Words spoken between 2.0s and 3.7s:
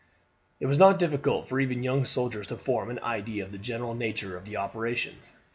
soldiers to form an idea of the